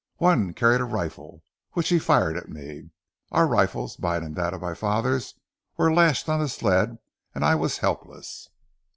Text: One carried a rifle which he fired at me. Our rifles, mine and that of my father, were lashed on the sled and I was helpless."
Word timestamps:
One 0.17 0.55
carried 0.55 0.81
a 0.81 0.85
rifle 0.85 1.43
which 1.73 1.89
he 1.89 1.99
fired 1.99 2.35
at 2.35 2.49
me. 2.49 2.89
Our 3.31 3.45
rifles, 3.45 3.99
mine 3.99 4.23
and 4.23 4.35
that 4.35 4.51
of 4.51 4.59
my 4.59 4.73
father, 4.73 5.21
were 5.77 5.93
lashed 5.93 6.27
on 6.27 6.39
the 6.39 6.49
sled 6.49 6.97
and 7.35 7.45
I 7.45 7.53
was 7.53 7.77
helpless." 7.77 8.49